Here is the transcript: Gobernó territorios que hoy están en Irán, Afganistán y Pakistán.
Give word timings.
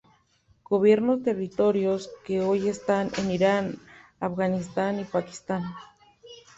Gobernó 0.67 1.19
territorios 1.19 2.09
que 2.25 2.41
hoy 2.41 2.67
están 2.69 3.11
en 3.19 3.29
Irán, 3.29 3.77
Afganistán 4.19 4.99
y 4.99 5.03
Pakistán. 5.03 5.61